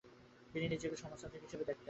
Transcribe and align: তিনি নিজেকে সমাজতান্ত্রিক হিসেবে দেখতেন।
তিনি 0.53 0.65
নিজেকে 0.67 0.95
সমাজতান্ত্রিক 0.97 1.43
হিসেবে 1.45 1.63
দেখতেন। 1.63 1.79